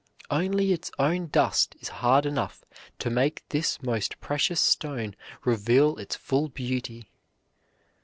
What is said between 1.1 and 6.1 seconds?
dust is hard enough to make this most precious stone reveal